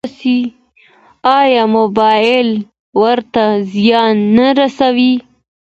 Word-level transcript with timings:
ایا 1.39 1.63
موبایل 1.75 2.49
ورته 3.01 3.43
زیان 3.73 4.13
نه 4.35 4.47
رسوي؟ 4.59 5.13